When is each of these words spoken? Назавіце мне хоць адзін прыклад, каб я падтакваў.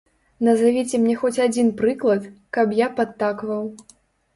Назавіце 0.47 1.01
мне 1.03 1.15
хоць 1.21 1.43
адзін 1.47 1.71
прыклад, 1.83 2.29
каб 2.59 2.67
я 2.85 2.93
падтакваў. 3.01 3.75